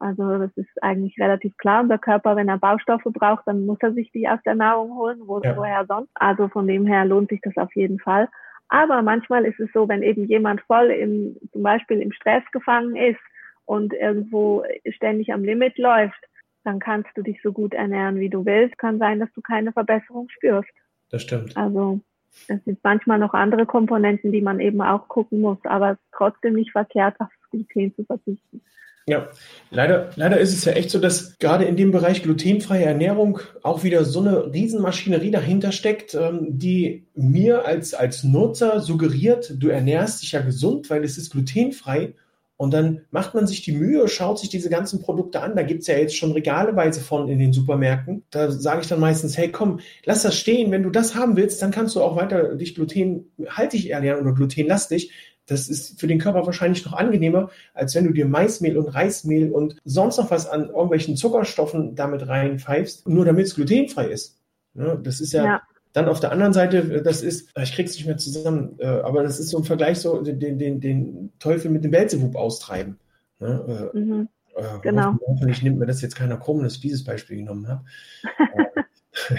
Also 0.00 0.38
das 0.38 0.50
ist 0.56 0.82
eigentlich 0.82 1.18
relativ 1.18 1.56
klar. 1.56 1.82
Unser 1.82 1.98
Körper, 1.98 2.36
wenn 2.36 2.48
er 2.48 2.58
Baustoffe 2.58 3.04
braucht, 3.04 3.46
dann 3.46 3.66
muss 3.66 3.78
er 3.80 3.92
sich 3.92 4.10
die 4.12 4.28
aus 4.28 4.38
der 4.44 4.54
Nahrung 4.54 4.96
holen, 4.96 5.20
wo, 5.24 5.40
ja. 5.40 5.56
woher 5.56 5.84
sonst. 5.86 6.10
Also 6.14 6.48
von 6.48 6.66
dem 6.66 6.86
her 6.86 7.04
lohnt 7.04 7.30
sich 7.30 7.40
das 7.42 7.56
auf 7.56 7.74
jeden 7.74 7.98
Fall. 7.98 8.28
Aber 8.68 9.02
manchmal 9.02 9.44
ist 9.44 9.58
es 9.58 9.70
so, 9.72 9.88
wenn 9.88 10.02
eben 10.02 10.26
jemand 10.26 10.60
voll 10.62 10.90
im, 10.90 11.36
zum 11.52 11.62
Beispiel 11.62 12.00
im 12.00 12.12
Stress 12.12 12.44
gefangen 12.52 12.96
ist 12.96 13.20
und 13.64 13.92
irgendwo 13.94 14.62
ständig 14.90 15.32
am 15.32 15.42
Limit 15.42 15.78
läuft, 15.78 16.22
dann 16.64 16.78
kannst 16.78 17.10
du 17.16 17.22
dich 17.22 17.40
so 17.42 17.52
gut 17.52 17.74
ernähren, 17.74 18.20
wie 18.20 18.28
du 18.28 18.44
willst. 18.44 18.76
Kann 18.78 18.98
sein, 18.98 19.20
dass 19.20 19.32
du 19.32 19.40
keine 19.40 19.72
Verbesserung 19.72 20.28
spürst. 20.28 20.68
Das 21.10 21.22
stimmt. 21.22 21.56
Also 21.56 22.00
es 22.46 22.62
sind 22.64 22.78
manchmal 22.82 23.18
noch 23.18 23.34
andere 23.34 23.66
Komponenten, 23.66 24.32
die 24.32 24.42
man 24.42 24.60
eben 24.60 24.82
auch 24.82 25.08
gucken 25.08 25.40
muss, 25.40 25.58
aber 25.64 25.92
es 25.92 25.98
ist 25.98 26.12
trotzdem 26.12 26.54
nicht 26.54 26.72
verkehrt, 26.72 27.18
auf 27.20 27.28
Gluten 27.50 27.94
zu 27.94 28.04
verzichten. 28.04 28.62
Ja, 29.08 29.30
leider, 29.70 30.10
leider 30.16 30.38
ist 30.38 30.52
es 30.52 30.66
ja 30.66 30.72
echt 30.72 30.90
so, 30.90 30.98
dass 30.98 31.38
gerade 31.38 31.64
in 31.64 31.76
dem 31.76 31.92
Bereich 31.92 32.22
glutenfreie 32.22 32.84
Ernährung 32.84 33.40
auch 33.62 33.82
wieder 33.82 34.04
so 34.04 34.20
eine 34.20 34.52
Riesenmaschinerie 34.52 35.30
dahinter 35.30 35.72
steckt, 35.72 36.14
ähm, 36.14 36.58
die 36.58 37.06
mir 37.14 37.64
als, 37.64 37.94
als 37.94 38.22
Nutzer 38.22 38.80
suggeriert, 38.80 39.54
du 39.56 39.68
ernährst 39.68 40.20
dich 40.20 40.32
ja 40.32 40.42
gesund, 40.42 40.90
weil 40.90 41.04
es 41.04 41.16
ist 41.16 41.32
glutenfrei. 41.32 42.12
Und 42.58 42.74
dann 42.74 43.06
macht 43.10 43.34
man 43.34 43.46
sich 43.46 43.62
die 43.62 43.72
Mühe, 43.72 44.08
schaut 44.08 44.38
sich 44.40 44.50
diese 44.50 44.68
ganzen 44.68 45.00
Produkte 45.00 45.40
an. 45.40 45.56
Da 45.56 45.62
gibt 45.62 45.82
es 45.82 45.86
ja 45.86 45.96
jetzt 45.96 46.16
schon 46.16 46.32
regaleweise 46.32 47.00
von 47.00 47.30
in 47.30 47.38
den 47.38 47.54
Supermärkten. 47.54 48.24
Da 48.30 48.50
sage 48.50 48.82
ich 48.82 48.88
dann 48.88 49.00
meistens, 49.00 49.38
hey 49.38 49.50
komm, 49.50 49.80
lass 50.04 50.22
das 50.22 50.36
stehen. 50.36 50.70
Wenn 50.70 50.82
du 50.82 50.90
das 50.90 51.14
haben 51.14 51.36
willst, 51.36 51.62
dann 51.62 51.70
kannst 51.70 51.96
du 51.96 52.02
auch 52.02 52.16
weiter 52.16 52.56
dich 52.56 52.74
glutenhaltig 52.74 53.88
ernähren 53.88 54.20
oder 54.20 54.34
glutenlastig. 54.34 55.12
Das 55.48 55.68
ist 55.68 55.98
für 55.98 56.06
den 56.06 56.18
Körper 56.18 56.46
wahrscheinlich 56.46 56.84
noch 56.84 56.92
angenehmer, 56.92 57.50
als 57.74 57.94
wenn 57.94 58.04
du 58.04 58.12
dir 58.12 58.26
Maismehl 58.26 58.76
und 58.76 58.88
Reismehl 58.88 59.50
und 59.50 59.76
sonst 59.84 60.18
noch 60.18 60.30
was 60.30 60.46
an 60.46 60.68
irgendwelchen 60.68 61.16
Zuckerstoffen 61.16 61.94
damit 61.94 62.28
reinpfeifst, 62.28 63.08
nur 63.08 63.24
damit 63.24 63.46
es 63.46 63.54
glutenfrei 63.54 64.08
ist. 64.08 64.36
Ja, 64.74 64.94
das 64.94 65.20
ist 65.20 65.32
ja, 65.32 65.44
ja, 65.44 65.62
dann 65.94 66.08
auf 66.08 66.20
der 66.20 66.32
anderen 66.32 66.52
Seite, 66.52 67.02
das 67.02 67.22
ist, 67.22 67.50
ich 67.60 67.74
krieg's 67.74 67.94
nicht 67.94 68.06
mehr 68.06 68.18
zusammen, 68.18 68.76
äh, 68.78 68.86
aber 68.86 69.22
das 69.22 69.40
ist 69.40 69.48
so 69.48 69.58
ein 69.58 69.64
Vergleich, 69.64 69.98
so 69.98 70.20
den, 70.20 70.58
den, 70.58 70.80
den 70.80 71.32
Teufel 71.38 71.70
mit 71.70 71.82
dem 71.82 71.90
Belzebub 71.92 72.36
austreiben. 72.36 72.98
Ne? 73.40 73.90
Äh, 73.94 73.98
mhm. 73.98 74.28
Äh, 74.54 74.80
genau. 74.82 75.16
Hoffentlich 75.26 75.62
nimmt 75.62 75.78
mir 75.78 75.86
das 75.86 76.02
jetzt 76.02 76.14
keiner 76.14 76.36
krumm, 76.36 76.62
dass 76.62 76.74
ich 76.74 76.80
dieses 76.80 77.04
Beispiel 77.04 77.38
genommen 77.38 77.68
habe. 77.68 77.84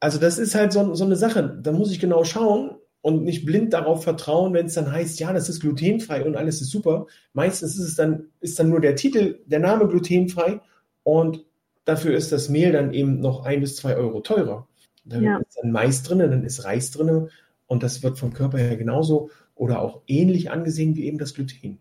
also 0.00 0.18
das 0.18 0.38
ist 0.38 0.54
halt 0.54 0.72
so, 0.72 0.94
so 0.94 1.04
eine 1.04 1.16
Sache. 1.16 1.58
Da 1.62 1.72
muss 1.72 1.92
ich 1.92 2.00
genau 2.00 2.24
schauen, 2.24 2.76
und 3.02 3.22
nicht 3.22 3.46
blind 3.46 3.72
darauf 3.72 4.02
vertrauen, 4.02 4.52
wenn 4.52 4.66
es 4.66 4.74
dann 4.74 4.90
heißt, 4.90 5.20
ja, 5.20 5.32
das 5.32 5.48
ist 5.48 5.60
glutenfrei 5.60 6.24
und 6.24 6.36
alles 6.36 6.60
ist 6.60 6.70
super. 6.70 7.06
Meistens 7.32 7.76
ist 7.76 7.84
es 7.84 7.94
dann, 7.94 8.28
ist 8.40 8.58
dann 8.58 8.68
nur 8.68 8.80
der 8.80 8.96
Titel, 8.96 9.40
der 9.46 9.60
Name 9.60 9.86
glutenfrei 9.86 10.60
und 11.02 11.44
dafür 11.84 12.16
ist 12.16 12.32
das 12.32 12.48
Mehl 12.48 12.72
dann 12.72 12.92
eben 12.92 13.20
noch 13.20 13.44
ein 13.44 13.60
bis 13.60 13.76
zwei 13.76 13.96
Euro 13.96 14.20
teurer. 14.20 14.66
Da 15.04 15.20
ja. 15.20 15.38
ist 15.38 15.58
dann 15.62 15.70
Mais 15.70 16.02
drin, 16.02 16.18
dann 16.18 16.44
ist 16.44 16.64
Reis 16.64 16.90
drin 16.90 17.28
und 17.66 17.82
das 17.82 18.02
wird 18.02 18.18
vom 18.18 18.32
Körper 18.32 18.58
her 18.58 18.76
genauso 18.76 19.30
oder 19.54 19.80
auch 19.80 20.02
ähnlich 20.06 20.50
angesehen 20.50 20.96
wie 20.96 21.06
eben 21.06 21.18
das 21.18 21.34
Gluten. 21.34 21.78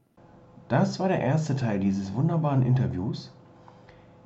Das 0.68 1.00
war 1.00 1.10
der 1.10 1.20
erste 1.20 1.56
Teil 1.56 1.80
dieses 1.80 2.14
wunderbaren 2.14 2.64
Interviews. 2.64 3.34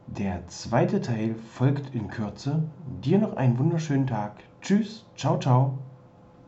Der 0.08 0.48
zweite 0.48 1.02
Teil 1.02 1.36
folgt 1.54 1.94
in 1.94 2.08
Kürze. 2.08 2.64
Dir 3.04 3.20
noch 3.20 3.36
einen 3.36 3.60
wunderschönen 3.60 4.08
Tag. 4.08 4.38
Tschüss, 4.62 5.06
ciao, 5.16 5.38
ciao. 5.38 5.78